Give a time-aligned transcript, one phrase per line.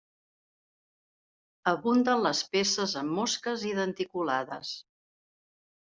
[1.73, 4.77] Abunden les peces amb mosques i denticulades.